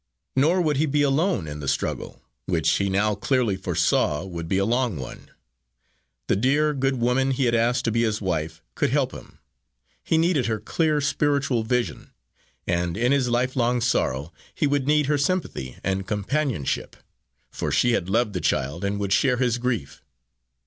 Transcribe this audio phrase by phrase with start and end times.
[0.35, 4.57] Nor would he be alone in the struggle, which he now clearly foresaw would be
[4.57, 5.29] a long one.
[6.25, 9.37] The dear, good woman he had asked to be his wife could help him.
[10.03, 12.09] He needed her clear, spiritual vision;
[12.65, 16.95] and in his lifelong sorrow he would need her sympathy and companionship;
[17.51, 20.01] for she had loved the child and would share his grief.